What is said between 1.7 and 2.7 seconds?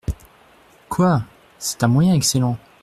un moyen excellent.